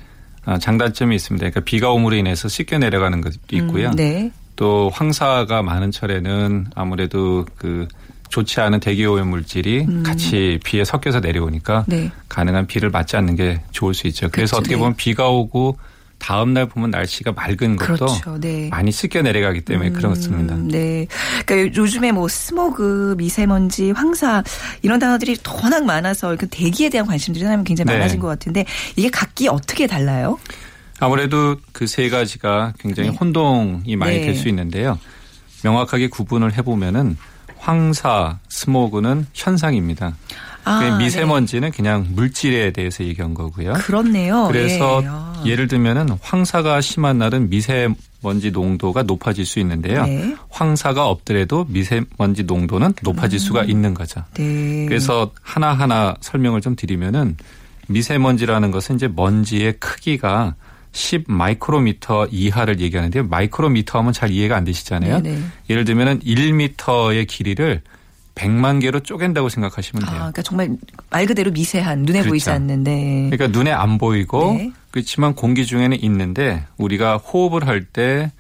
[0.46, 1.42] 아, 장단점이 있습니다.
[1.42, 3.90] 그러니까 비가 오므로 인해서 씻겨 내려가는 것도 있고요.
[3.90, 4.32] 음, 네.
[4.56, 7.88] 또 황사가 많은 철에는 아무래도 그
[8.30, 11.84] 좋지 않은 대기 오염 물질이 같이 비에 섞여서 내려오니까 음.
[11.88, 12.12] 네.
[12.30, 14.30] 가능한 비를 맞지 않는 게 좋을 수 있죠.
[14.32, 14.58] 그래서 그렇죠.
[14.58, 14.80] 어떻게 네.
[14.80, 15.78] 보면 비가 오고
[16.24, 18.40] 다음 날 보면 날씨가 맑은 것도 그렇죠.
[18.40, 18.70] 네.
[18.70, 20.56] 많이 씻겨 내려가기 때문에 그렇습니다.
[20.56, 21.06] 음, 네.
[21.46, 24.42] 그러니까 요즘에 뭐 스모그, 미세먼지, 황사
[24.84, 27.98] 이런 단어들이 워낙 많아서 그 대기에 대한 관심들이 사람이 굉장히 네.
[27.98, 28.64] 많아진 것 같은데
[28.96, 30.40] 이게 각기 어떻게 달라요?
[31.02, 33.18] 아무래도 그 세 가지가 굉장히 네.
[33.18, 34.26] 혼동이 많이 네.
[34.28, 34.98] 될수 있는데요.
[35.62, 37.18] 명확하게 구분을 해보면은
[37.58, 40.16] 황사, 스모그는 현상입니다.
[40.66, 43.74] 아, 그 미세먼지는 그냥 물질에 대해서 얘기한 거고요.
[43.74, 43.80] 네.
[43.80, 44.48] 그렇네요.
[44.48, 45.08] 그래서 예.
[45.10, 45.44] 아.
[45.46, 50.06] 예를 들면은 황사가 심한 날은 미세먼지 농도가 높아질 수 있는데요.
[50.06, 50.36] 네.
[50.50, 54.24] 황사가 없더라도 미세먼지 농도는 높아질 수가 있는 거죠.
[54.36, 54.86] 네.
[54.88, 57.36] 그래서 하나하나 설명을 좀 드리면은
[57.88, 60.56] 미세먼지라는 것은 이제 먼지의 크기가
[60.94, 63.28] 10 마이크로미터 이하를 얘기하는데요.
[63.28, 65.22] 마이크로미터 하면 잘 이해가 안 되시잖아요.
[65.22, 65.40] 네네.
[65.70, 67.82] 예를 들면은 1미터의 길이를
[68.36, 70.18] 100만 개로 쪼갠다고 생각하시면 아, 돼요.
[70.20, 70.70] 그러니까 정말
[71.10, 72.30] 말 그대로 미세한 눈에 그렇죠.
[72.30, 73.30] 보이지 않는데.
[73.32, 74.72] 그러니까 눈에 안 보이고 네.
[74.92, 78.32] 그렇지만 공기 중에는 있는데 우리가 호흡을 할 때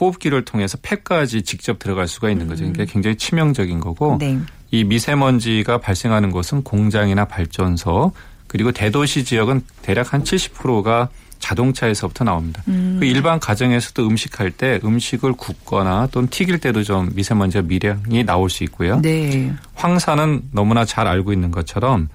[0.00, 2.64] 호흡기를 통해서 폐까지 직접 들어갈 수가 있는 거죠.
[2.64, 4.18] 그러니까 굉장히 치명적인 거고 음.
[4.18, 4.38] 네.
[4.70, 8.12] 이 미세먼지가 발생하는 곳은 공장이나 발전소
[8.46, 11.10] 그리고 대도시 지역은 대략 한 70%가
[11.42, 12.62] 자동차에서부터 나옵니다.
[12.68, 12.96] 음.
[12.98, 18.64] 그 일반 가정에서도 음식할 때 음식을 굽거나 또는 튀길 때도 좀 미세먼지가 미량이 나올 수
[18.64, 19.00] 있고요.
[19.02, 19.52] 네.
[19.74, 22.08] 황사는 너무나 잘 알고 있는 것처럼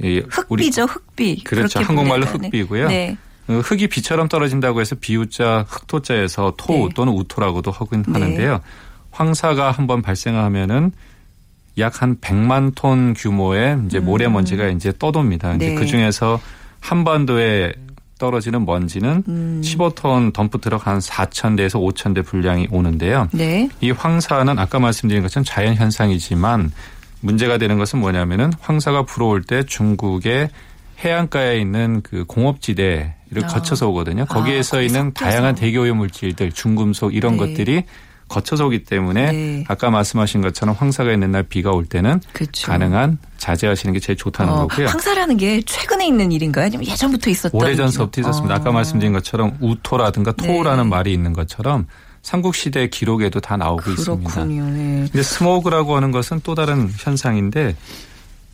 [0.00, 1.44] 흑비죠, 흑비.
[1.44, 1.80] 그렇죠.
[1.80, 2.26] 한국말로.
[2.26, 2.88] 흑비고요.
[2.88, 3.16] 네.
[3.48, 6.88] 어, 흙이 비처럼 떨어진다고 해서 비우자 흑토자에서 토 네.
[6.94, 8.12] 또는 우토라고도 하긴 네.
[8.12, 8.60] 하는데요.
[9.10, 10.92] 황사가 한번 발생하면은
[11.78, 15.54] 약 한 100만 톤 규모의 이제 모래먼지가 이제 떠돕니다.
[15.54, 15.74] 이제 음.
[15.74, 15.74] 네.
[15.74, 16.40] 그 중에서
[16.80, 17.72] 한반도에
[18.22, 19.60] 떨어지는 먼지는 음.
[19.64, 23.26] 15톤 덤프 트럭 한 4천 대에서 5천 대 분량이 오는데요.
[23.32, 23.68] 네.
[23.80, 26.70] 이 황사는 아까 말씀드린 것처럼 자연 현상이지만
[27.20, 30.50] 문제가 되는 것은 뭐냐면은 황사가 불어올 때 중국의
[31.00, 33.46] 해안가에 있는 그 공업지대를 아.
[33.48, 34.24] 거쳐서 오거든요.
[34.26, 35.24] 거기에서 거기 있는 섞여서.
[35.24, 37.38] 다양한 대기오염 물질들, 중금속 이런 네.
[37.38, 37.82] 것들이
[38.32, 39.64] 거쳐서 오기 때문에 네.
[39.68, 42.66] 아까 말씀하신 것처럼 황사가 있는 날 비가 올 때는 그렇죠.
[42.66, 44.86] 가능한 자제하시는 게 제일 좋다는 어, 거고요.
[44.86, 46.66] 황사라는 게 최근에 있는 일인가요?
[46.66, 47.60] 아니면 예전부터 있었던?
[47.60, 48.54] 오래전서부터 있었습니다.
[48.54, 48.72] 아까 어.
[48.72, 50.88] 말씀드린 것처럼 우토라든가 토우라는 네.
[50.88, 51.86] 말이 있는 것처럼
[52.22, 54.30] 삼국시대 기록에도 다 나오고 있습니다.
[54.30, 54.64] 그렇군요.
[54.70, 55.08] 네.
[55.12, 57.76] 근데 스모그라고 하는 것은 또 다른 현상인데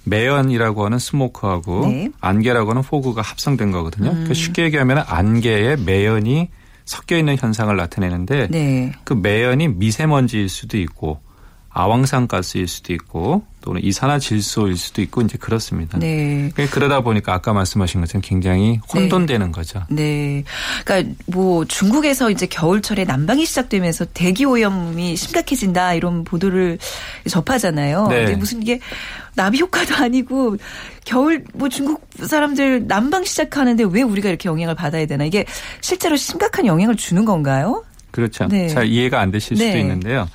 [0.05, 2.11] 매연이라고 하는 smoke하고 네.
[2.21, 4.09] 안개라고 하는 fog가 합성된 거거든요.
[4.09, 4.15] 음.
[4.15, 6.49] 그러니까 쉽게 얘기하면 안개에 매연이
[6.89, 8.93] 섞여 있는 현상을 나타내는데 네.
[9.05, 11.21] 그 매연이 미세먼지일 수도 있고
[11.71, 15.99] 아황산 가스일 수도 있고 또는 이산화질소일 수도 있고 이제 그렇습니다.
[15.99, 16.51] 네.
[16.55, 19.83] 그러니까 그러다 보니까 아까 말씀하신 것처럼 굉장히 혼돈되는 거죠.
[19.91, 20.45] 네.
[20.85, 26.79] 그러니까 뭐 중국에서 이제 겨울철에 난방이 시작되면서 대기 오염이 심각해진다 이런 보도를
[27.29, 28.09] 접하잖아요.
[28.09, 28.25] 네.
[28.25, 28.81] 근데 무슨 이게
[29.35, 30.57] 나비 효과도 아니고
[31.05, 35.25] 겨울 뭐 중국 사람들 난방 시작하는데 왜 우리가 이렇게 영향을 받아야 되나?
[35.25, 35.45] 이게
[35.81, 37.85] 실제로 심각한 영향을 주는 건가요?
[38.11, 38.49] 그렇죠.
[38.49, 38.69] 네.
[38.69, 39.81] 잘 이해가 안 되실 수도 네.
[39.81, 40.29] 있는데요.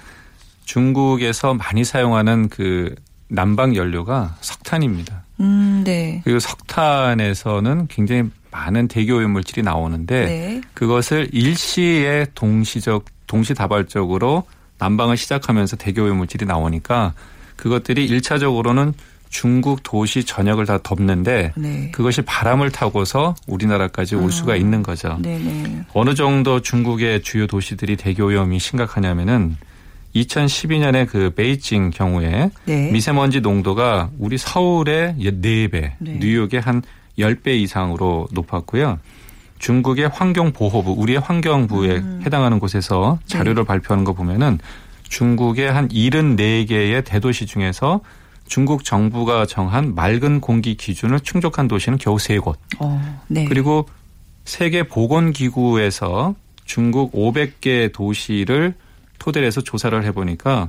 [0.65, 2.95] 중국에서 많이 사용하는 그
[3.27, 5.23] 난방 연료가 석탄입니다.
[5.39, 6.21] 음, 네.
[6.23, 10.61] 그리고 석탄에서는 굉장히 많은 대기 오염 물질이 나오는데 네.
[10.73, 14.43] 그것을 일시에 동시적 동시다발적으로
[14.77, 17.13] 난방을 시작하면서 대기 오염 물질이 나오니까
[17.55, 18.93] 그것들이 일차적으로는
[19.29, 21.91] 중국 도시 전역을 다 덮는데 네.
[21.91, 25.17] 그것이 바람을 타고서 우리나라까지 올 수가 있는 거죠.
[25.19, 25.83] 네, 네.
[25.93, 29.57] 어느 정도 중국의 주요 도시들이 대기 오염이 심각하냐면은
[30.15, 32.91] 2012년에 그 베이징 경우에 네.
[32.91, 36.17] 미세먼지 농도가 우리 서울의 4배, 네.
[36.19, 36.81] 뉴욕의 한
[37.17, 38.99] 10배 이상으로 높았고요.
[39.59, 42.21] 중국의 환경보호부, 우리의 환경부에 음.
[42.25, 43.37] 해당하는 곳에서 네.
[43.37, 44.59] 자료를 발표하는 거 보면은
[45.03, 48.01] 중국의 한 74개의 대도시 중에서
[48.45, 52.55] 중국 정부가 정한 맑은 공기 기준을 충족한 도시는 겨우 3곳.
[52.79, 53.45] 어, 네.
[53.45, 53.87] 그리고
[54.43, 58.75] 세계 보건기구에서 중국 500개 도시를
[59.23, 60.67] 토대로 해서 조사를 해보니까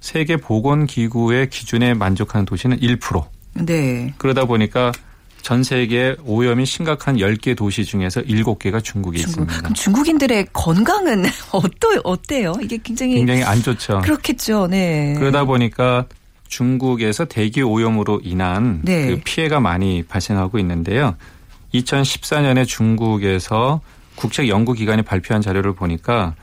[0.00, 3.24] 세계 보건 기구의 기준에 만족하는 도시는 1%.
[3.64, 4.12] 네.
[4.18, 4.92] 그러다 보니까
[5.40, 9.30] 전 세계 오염이 심각한 10개 도시 중에서 7개가 중국에 중국.
[9.30, 9.56] 있습니다.
[9.58, 12.52] 그럼 중국인들의 건강은 어떠 어때요?
[12.60, 14.02] 이게 굉장히 굉장히 안 좋죠.
[14.02, 14.66] 그렇겠죠.
[14.66, 15.14] 네.
[15.16, 16.04] 그러다 보니까
[16.48, 19.06] 중국에서 대기 오염으로 인한 네.
[19.06, 21.16] 그 피해가 많이 발생하고 있는데요.
[21.72, 23.80] 2014년에 중국에서
[24.16, 26.34] 국책 연구 기관이 발표한 자료를 보니까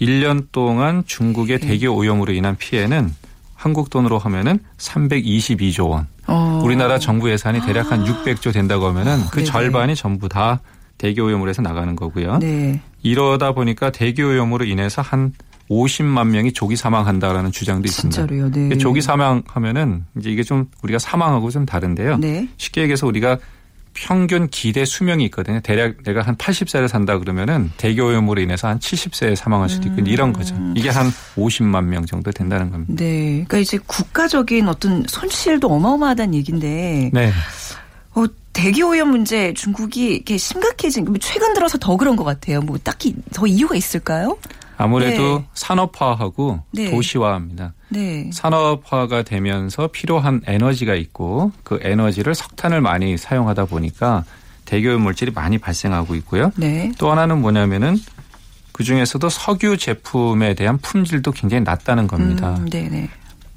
[0.00, 1.66] 1년 동안 중국의 네.
[1.68, 3.12] 대기 오염으로 인한 피해는
[3.54, 6.06] 한국 돈으로 하면은 322조 원.
[6.26, 6.60] 어.
[6.64, 9.44] 우리나라 정부 예산이 대략 한 600조 된다고 하면은 그 네네.
[9.44, 10.60] 절반이 전부 다
[10.98, 12.38] 대기 오염으로 해서 나가는 거고요.
[12.38, 12.80] 네.
[13.02, 15.32] 이러다 보니까 대기 오염으로 인해서 한
[15.70, 18.14] 50만 명이 조기 사망한다라는 주장도 있습니다.
[18.14, 18.50] 진짜로요.
[18.50, 18.76] 네.
[18.76, 22.18] 조기 사망하면은 이제 이게 좀 우리가 사망하고 좀 다른데요.
[22.18, 22.48] 네.
[22.56, 23.38] 쉽게 얘기해서 우리가
[23.94, 25.60] 평균 기대 수명이 있거든요.
[25.60, 30.54] 대략 내가 한 80세를 산다 그러면은 대기오염으로 인해서 한 70세에 사망할 수도 있고 이런 거죠.
[30.74, 32.94] 이게 한 50만 명 정도 된다는 겁니다.
[32.96, 33.44] 네.
[33.46, 37.32] 그러니까 이제 국가적인 어떤 손실도 어마어마하다는 얘기인데 네.
[38.14, 42.60] 어, 대기 오염 문제 중국이 이렇게 심각해진 뭐 최근 들어서 더 그런 것 같아요.
[42.60, 44.36] 뭐 딱히 더 이유가 있을까요?
[44.82, 45.44] 아무래도 네.
[45.54, 46.90] 산업화하고 네.
[46.90, 47.72] 도시화입니다.
[47.90, 48.30] 네.
[48.32, 54.24] 산업화가 되면서 필요한 에너지가 있고 그 에너지를 석탄을 많이 사용하다 보니까
[54.64, 56.50] 대기오염 물질이 많이 발생하고 있고요.
[56.56, 56.92] 네.
[56.98, 57.96] 또 하나는 뭐냐면은
[58.72, 62.56] 그 중에서도 석유 제품에 대한 품질도 굉장히 낮다는 겁니다.
[62.58, 63.08] 음, 네네.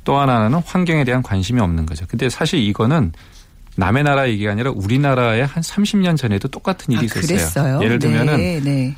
[0.03, 2.05] 또 하나는 환경에 대한 관심이 없는 거죠.
[2.07, 3.13] 근데 사실 이거는
[3.77, 7.81] 남의 나라 얘기가 아니라 우리나라에 한 30년 전에도 똑같은 일이 아, 있었어요.
[7.81, 8.95] 예를 들면은 네, 네.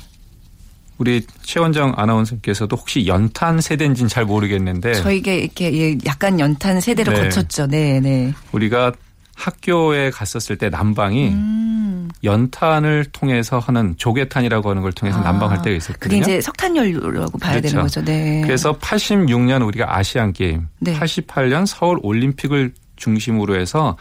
[0.98, 7.22] 우리 최원정 아나운서께서도 혹시 연탄 세대인지는 잘 모르겠는데 저희가 이렇게 예, 약간 연탄 세대를 네.
[7.22, 7.66] 거쳤죠.
[7.66, 8.34] 네, 네.
[8.52, 8.92] 우리가
[9.36, 12.08] 학교에 갔었을 때 난방이 음.
[12.24, 16.20] 연탄을 통해서 하는 조개탄이라고 하는 걸 통해서 아, 난방할 때가 그게 있었거든요.
[16.20, 18.00] 이제 석탄연료라고 봐야 되는 그렇죠.
[18.00, 18.04] 거죠.
[18.04, 18.42] 네.
[18.44, 20.98] 그래서 86년 우리가 아시안 게임, 네.
[20.98, 23.96] 88년 서울 올림픽을 중심으로 해서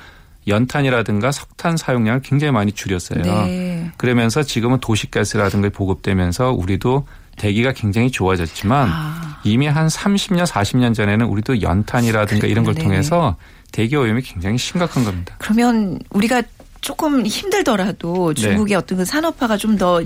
[0.48, 3.22] 연탄이라든가 석탄 사용량을 굉장히 많이 줄였어요.
[3.22, 3.92] 네.
[3.98, 7.08] 그러면서 지금은 도시가스라든가 보급되면서 우리도
[7.38, 9.42] 대기가 굉장히 좋아졌지만 아.
[9.44, 12.84] 이미 한 30년, 40년 전에는 우리도 연탄이라든가 이런 걸 네.
[12.84, 13.36] 통해서
[13.72, 15.36] 대기 오염이 굉장히 심각한 겁니다.
[15.38, 16.42] 그러면 우리가
[16.82, 18.42] 조금 힘들더라도 네.
[18.42, 20.02] 중국의 어떤 그 산업화가 좀 더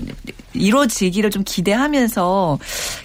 [0.54, 2.58] 이루어지기를 좀 기대하면서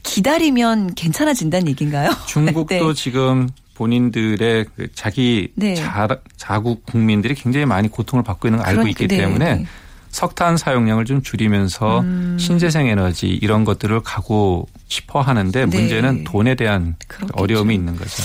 [0.04, 2.10] 기다리면 괜찮아진다는 얘기인가요?
[2.28, 2.94] 중국도 네.
[2.94, 5.76] 지금 본인들의 그 자기 네.
[5.76, 9.66] 자, 자국 국민들이 굉장히 많이 고통을 받고 있는 걸 알고 그러니까, 있기 네, 때문에 네.
[10.10, 12.38] 석탄 사용량을 좀 줄이면서 음.
[12.40, 15.78] 신재생 에너지 이런 것들을 가고 싶어 하는데 네.
[15.78, 17.34] 문제는 돈에 대한 그렇겠죠.
[17.42, 18.24] 어려움이 있는 거죠.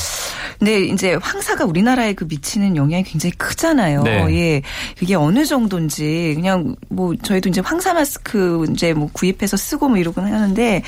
[0.58, 4.02] 근데 이제 황사가 우리나라에 그 미치는 영향이 굉장히 크잖아요.
[4.04, 4.26] 네.
[4.30, 4.62] 예.
[4.96, 10.32] 그게 어느 정도인지 그냥 뭐 저희도 이제 황사 마스크 이제 뭐 구입해서 쓰고 뭐 이러곤
[10.32, 10.82] 하는데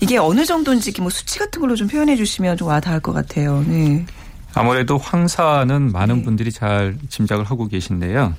[0.00, 3.64] 이게 어느 정도인지 뭐 수치 같은 걸로 좀 표현해 주시면 좀 와닿을 것 같아요.
[3.66, 4.06] 네.
[4.54, 6.22] 아무래도 황사는 많은 네.
[6.22, 8.34] 분들이 잘 짐작을 하고 계신데요.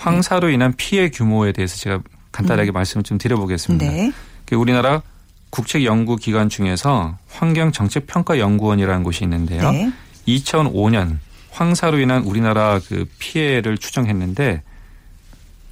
[0.00, 2.00] 황사로 인한 피해 규모에 대해서 제가
[2.32, 3.84] 간단하게 말씀을 좀 드려보겠습니다.
[3.86, 3.90] 음.
[3.90, 4.12] 네.
[4.46, 5.02] 그 우리나라
[5.50, 9.70] 국책 연구 기관 중에서 환경 정책 평가 연구원이라는 곳이 있는데요.
[9.70, 9.92] 네.
[10.26, 11.18] 2005년
[11.50, 14.62] 황사로 인한 우리나라 그 피해를 추정했는데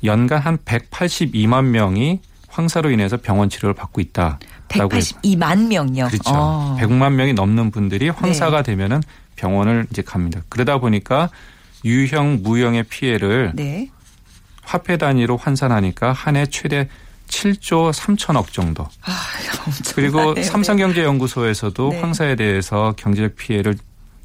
[0.05, 4.41] 연간 한 182만 명이 황사로 인해서 병원 치료를 받고 있다.
[4.69, 6.09] 182만 명요.
[6.09, 6.31] 그렇죠.
[6.35, 6.77] 어.
[6.81, 9.01] 100만 명이 넘는 분들이 황사가 되면은
[9.37, 10.43] 병원을 이제 갑니다.
[10.49, 11.31] 그러다 보니까
[11.85, 13.88] 유형, 무형의 피해를 네.
[14.68, 16.88] 화폐 단위로 환산하니까 한 해 최대
[17.28, 18.85] 7조 3천억 정도.
[19.02, 19.12] 아,
[19.66, 20.44] 엄청 그리고 많네요.
[20.44, 22.00] 삼성경제연구소에서도 네.
[22.00, 23.76] 황사에 대해서 경제적 피해를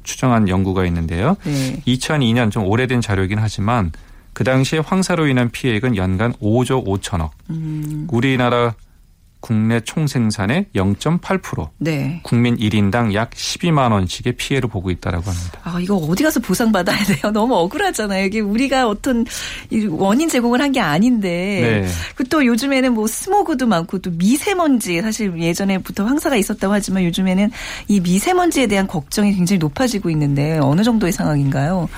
[0.02, 1.36] 추정한 연구가 있는데요.
[1.44, 1.80] 네.
[1.86, 3.92] 2002년 좀 오래된 자료이긴 하지만
[4.34, 7.30] 그 당시에 황사로 인한 피해액은 연간 5조 5천억.
[7.50, 8.74] 음, 우리나라
[9.44, 11.68] 국내 총생산의 0.8%.
[11.76, 12.20] 네.
[12.22, 15.60] 국민 1인당 약 12만 원씩의 피해를 보고 있다라고 합니다.
[15.64, 17.30] 아, 이거 어디 가서 보상받아야 돼요?
[17.34, 18.24] 너무 억울하잖아요.
[18.24, 19.26] 이게 우리가 어떤
[19.70, 21.82] 이 원인 제공을 한 게 아닌데.
[21.84, 21.88] 네.
[22.16, 27.50] 그또 요즘에는 뭐 스모그도 많고 또 미세먼지 사실 예전에부터 황사가 있었다고 하지만 요즘에는
[27.88, 31.88] 이 미세먼지에 대한 걱정이 굉장히 높아지고 있는데 어느 정도의 상황인가요?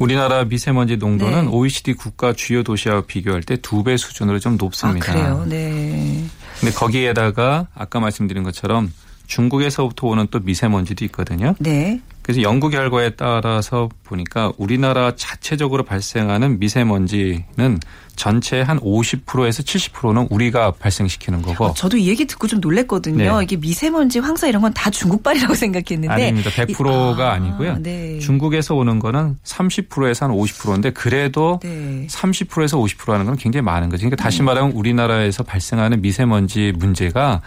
[0.00, 1.50] 우리나라 미세먼지 농도는 네.
[1.50, 5.12] OECD 국가 주요 도시와 비교할 때 두 배 수준으로 좀 높습니다.
[5.12, 5.44] 아, 그래요.
[5.48, 6.24] 네.
[6.60, 8.92] 근데 거기에다가 아까 말씀드린 것처럼
[9.30, 11.54] 중국에서부터 오는 또 미세먼지도 있거든요.
[11.60, 12.00] 네.
[12.22, 17.78] 그래서 연구 결과에 따라서 보니까 우리나라 자체적으로 발생하는 미세먼지는
[18.16, 23.38] 전체의 한 50%에서 70%는 우리가 발생시키는 거고 어, 저도 이 얘기 듣고 좀 놀랬거든요.
[23.38, 23.44] 네.
[23.44, 26.50] 이게 미세먼지, 황사 이런 건 다 중국발이라고 생각했는데 아닙니다.
[26.50, 27.78] 100%가 이- 아, 아니고요.
[27.78, 28.18] 네.
[28.18, 32.06] 중국에서 오는 거는 30%에서 한 50%인데 그래도 네.
[32.08, 34.02] 30%에서 50% 하는 건 굉장히 많은 거죠.
[34.02, 37.40] 그러니까 다시 말하면 우리나라에서 발생하는 미세먼지 문제가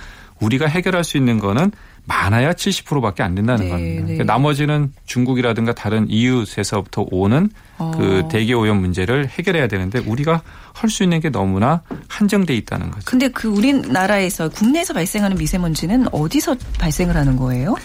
[0.44, 1.72] 우리가 해결할 수 있는 거는
[2.06, 3.96] 많아야 70%밖에 안 된다는 네, 겁니다.
[3.96, 4.02] 네.
[4.02, 8.28] 그러니까 나머지는 중국이라든가 다른 이웃에서부터 오는 그 어.
[8.30, 10.42] 대기 오염 문제를 해결해야 되는데 우리가
[10.74, 13.04] 할 수 있는 게 너무나 한정돼 있다는 거죠.
[13.06, 17.76] 근데 그 우리나라에서 국내에서 발생하는 미세먼지는 어디서 발생을 하는 거예요?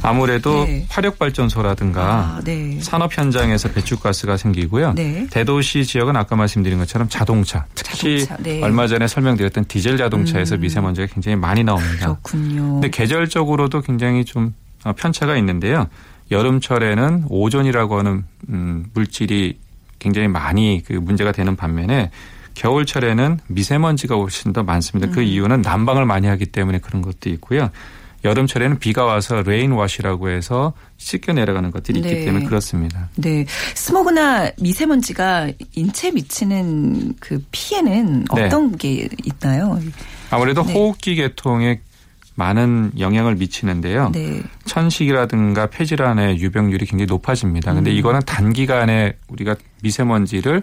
[0.00, 0.86] 아무래도 네.
[0.88, 2.80] 화력 발전소라든가 아, 네.
[2.80, 4.94] 산업 현장에서 배출가스가 생기고요.
[4.94, 5.26] 네.
[5.30, 8.62] 대도시 지역은 아까 말씀드린 것처럼 자동차, 특히 자동차, 네.
[8.62, 10.60] 얼마 전에 설명드렸던 디젤 자동차에서 음.
[10.60, 12.06] 미세먼지가 굉장히 많이 나옵니다.
[12.06, 12.72] 그렇군요.
[12.74, 15.88] 근데 계절적으로도 굉장히 좀 어, 편차가 있는데요.
[16.30, 19.58] 여름철에는 오존이라고 하는 음, 물질이
[19.98, 22.10] 굉장히 많이 그 문제가 되는 반면에
[22.54, 25.10] 겨울철에는 미세먼지가 훨씬 더 많습니다.
[25.10, 25.12] 음.
[25.14, 27.70] 그 이유는 난방을 많이 하기 때문에 그런 것도 있고요.
[28.24, 32.24] 여름철에는 비가 와서 rain wash라고 해서 씻겨 내려가는 것들이 있기 네.
[32.24, 33.08] 때문에 그렇습니다.
[33.16, 33.44] 네.
[33.74, 38.44] 스모그나 미세먼지가 인체에 미치는 그 피해는 네.
[38.44, 39.80] 어떤 게 있나요?
[40.30, 40.72] 아무래도 네.
[40.72, 41.80] 호흡기 계통에
[42.34, 44.10] 많은 영향을 미치는데요.
[44.12, 44.42] 네.
[44.64, 47.74] 천식이라든가 폐질환의 유병률이 굉장히 높아집니다.
[47.74, 47.96] 근데 음.
[47.96, 50.62] 이거는 단기간에 우리가 미세먼지를 어,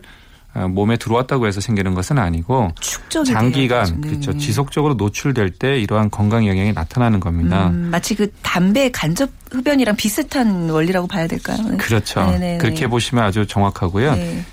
[0.67, 2.71] 몸에 들어왔다고 해서 생기는 것은 아니고
[3.25, 4.01] 장기간.
[4.01, 4.09] 네.
[4.09, 7.69] 그렇죠 지속적으로 노출될 때 이러한 건강 영향이 나타나는 겁니다.
[7.69, 11.57] 음, 마치 그 담배 간접 흡연이랑 비슷한 원리라고 봐야 될까요?
[11.77, 12.25] 그렇죠.
[12.25, 12.57] 네네네.
[12.59, 14.15] 그렇게 보시면 아주 정확하고요.
[14.15, 14.45] 네.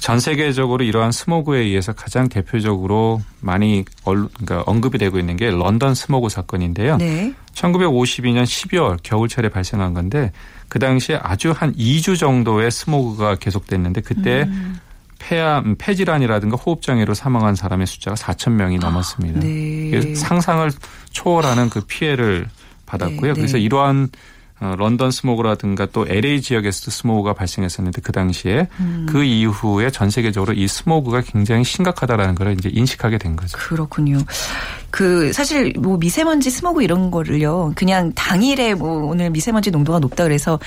[0.00, 5.94] 전 세계적으로 이러한 스모그에 의해서 가장 대표적으로 많이 언, 그러니까 언급이 되고 있는 게 런던
[5.94, 6.96] 스모그 사건인데요.
[6.96, 7.34] 네.
[7.54, 10.32] 1952년 12월 겨울철에 발생한 건데
[10.68, 14.78] 그 당시에 아주 한 2주 정도의 스모그가 계속됐는데 그때 음.
[15.18, 19.40] 폐암, 폐질환이라든가 호흡장애로 사망한 사람의 숫자가 4천 명이 넘었습니다.
[19.40, 19.90] 네.
[19.90, 20.70] 그래서 상상을
[21.10, 22.48] 초월하는 그 피해를
[22.86, 23.20] 받았고요.
[23.20, 23.34] 네, 네.
[23.34, 24.10] 그래서 이러한
[24.58, 29.06] 어, 런던 스모그라든가 또 LA 지역에서도 스모그가 발생했었는데 그 당시에 음.
[29.06, 33.58] 그 이후에 전 세계적으로 이 스모그가 굉장히 심각하다라는 걸 이제 인식하게 된 거죠.
[33.58, 34.18] 그렇군요.
[34.90, 37.72] 그 사실 뭐 미세먼지 스모그 이런 거를요.
[37.76, 40.58] 그냥 당일에 뭐 오늘 미세먼지 농도가 높다 그래서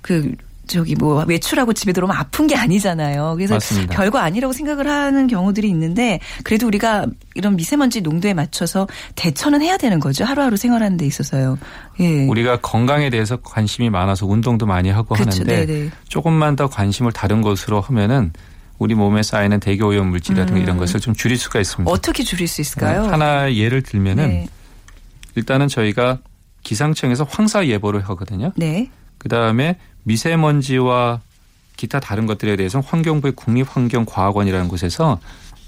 [0.00, 0.34] 그
[0.66, 3.34] 저기 뭐 외출하고 집에 들어오면 아픈 게 아니잖아요.
[3.36, 3.96] 그래서 맞습니다.
[3.96, 10.00] 별거 아니라고 생각을 하는 경우들이 있는데 그래도 우리가 이런 미세먼지 농도에 맞춰서 대처는 해야 되는
[10.00, 10.24] 거죠.
[10.24, 11.58] 하루하루 생활하는 데 있어서요.
[12.00, 12.26] 예.
[12.26, 15.42] 우리가 건강에 대해서 관심이 많아서 운동도 많이 하고 그렇죠.
[15.42, 15.90] 하는데 네네.
[16.08, 18.32] 조금만 더 관심을 다른 것으로 하면은
[18.78, 21.90] 우리 몸에 쌓이는 대기 오염 물질이라든가 이런 것을 좀 줄일 수가 있습니다.
[21.90, 21.92] 음.
[21.92, 23.04] 어떻게 줄일 수 있을까요?
[23.04, 24.46] 하나 예를 들면은 네.
[25.36, 26.18] 일단은 저희가
[26.62, 28.52] 기상청에서 황사 예보를 하거든요.
[28.56, 28.90] 네.
[29.24, 31.22] 그 다음에 미세먼지와
[31.76, 35.18] 기타 다른 것들에 대해서는 환경부의 국립환경과학원이라는 곳에서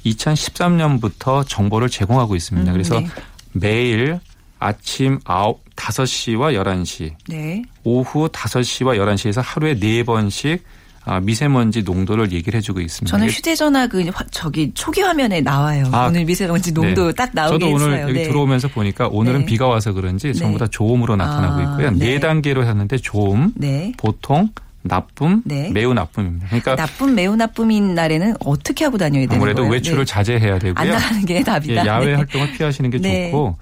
[0.04, 2.70] 2013년부터 정보를 제공하고 있습니다.
[2.70, 3.08] 음, 그래서 네.
[3.52, 4.20] 매일
[4.58, 7.62] 아침 9, 5시와 11시, 네.
[7.82, 10.62] 오후 5시와 11시에서 하루에 4번씩 아,
[11.22, 13.16] 미세먼지 농도를 얘기를 해주고 있습니다.
[13.16, 15.84] 저는 휴대전화 그 화- 저기 초기 화면에 나와요.
[15.92, 17.12] 아, 오늘 미세먼지 농도 네.
[17.14, 18.02] 딱 나오게 저도 오늘 했어요.
[18.08, 18.22] 여기 네.
[18.24, 19.46] 들어오면서 보니까 오늘은 네.
[19.46, 20.64] 비가 와서 그런지 전부 네.
[20.64, 21.90] 다 좋음으로 나타나고 아, 있고요.
[21.92, 21.98] 네.
[22.14, 23.92] 네 단계로 했는데 좋음, 네.
[23.96, 24.48] 보통,
[24.82, 25.70] 나쁨, 네.
[25.70, 26.46] 매우 나쁨입니다.
[26.46, 29.72] 그러니까 나쁨 매우 나쁨인 날에는 어떻게 하고 다녀야 되는 아무래도 거예요?
[29.72, 30.04] 외출을 네.
[30.04, 30.74] 자제해야 되고요.
[30.76, 31.86] 안 나가는 게 예, 답이다.
[31.86, 32.14] 야외 네.
[32.14, 33.30] 활동을 피하시는 게 네.
[33.30, 33.56] 좋고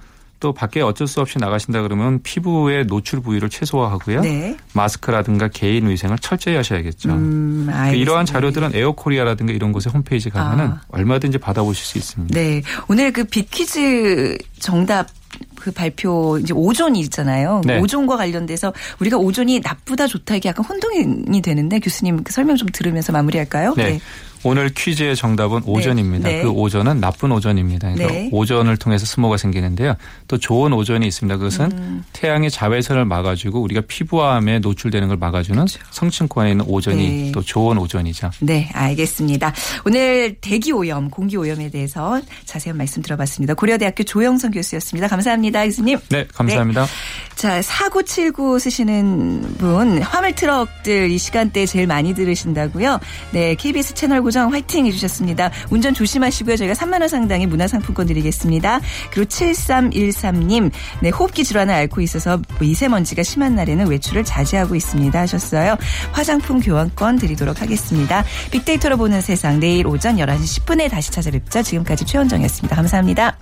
[0.45, 4.21] 또 밖에 어쩔 수 없이 나가신다 그러면 피부의 노출 부위를 최소화하고요.
[4.21, 4.55] 네.
[4.75, 7.13] 마스크라든가 개인 위생을 철저히 하셔야겠죠.
[7.13, 7.97] 음, 그.
[7.97, 10.81] 이러한 자료들은 에어코리아라든가 이런 곳에 홈페이지 가면은 아.
[10.89, 12.39] 얼마든지 받아보실 수 있습니다.
[12.39, 12.61] 네.
[12.89, 15.07] 오늘 그 big 퀴즈 정답
[15.65, 17.63] 그 발표 이제 오존이 있잖아요.
[17.65, 17.79] 네.
[17.79, 23.13] 오존과 관련돼서 우리가 오존이 나쁘다 좋다 이게 약간 혼동이 되는데 교수님 그 설명 좀 들으면서
[23.13, 23.73] 마무리할까요?
[23.75, 23.99] 네.
[24.47, 26.29] 오늘 퀴즈의 정답은 오존입니다.
[26.29, 26.43] 네.
[26.43, 27.95] 그 오존은 나쁜 오존입니다.
[27.95, 28.29] 그러니까 네.
[28.31, 29.95] 오존을 통해서 스모그가 생기는데요.
[30.29, 31.39] 또 좋은 오존이 있습니다.
[31.39, 32.05] 그것은 음.
[32.13, 37.25] 태양의 자외선을 막아주고 우리가 피부암에 노출되는 걸 막아주는 성층권에 있는 오존이 그렇죠.
[37.25, 37.33] 네.
[37.33, 38.31] 또 좋은 오존이죠.
[38.41, 39.55] 네, 알겠습니다.
[39.87, 43.55] 오늘 대기 오염, 공기 오염에 대해서 자세한 말씀 들어봤습니다.
[43.55, 45.09] 고려대학교 조영선 교수였습니다.
[45.09, 45.99] 감사합니다, 교수님.
[46.09, 46.87] 네, 감사합니다.
[47.37, 53.01] 자, 4979 쓰시는 분, 화물 트럭들 이 시간대에 제일 많이 들으신다고요?
[53.33, 55.51] 네, KBS 채널 고정 화이팅 해주셨습니다.
[55.71, 56.57] 운전 조심하시고요.
[56.57, 58.81] 저희가 3만원 상당의 문화상품권 드리겠습니다.
[59.11, 65.21] 그리고 7313님, 네, 호흡기 질환을 앓고 있어서 미세먼지가 심한 날에는 외출을 자제하고 있습니다.
[65.21, 65.77] 하셨어요.
[66.13, 68.25] 화장품 교환권 드리도록 하겠습니다.
[68.53, 71.63] 빅데이터로 보는 세상, 내일 오전 11시 10분에 다시 찾아뵙죠.
[71.63, 72.77] 지금까지 최원정이었습니다.
[72.77, 73.37] 감사합니다.